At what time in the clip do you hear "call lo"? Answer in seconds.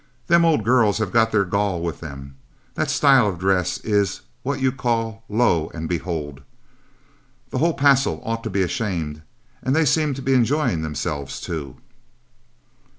4.71-5.69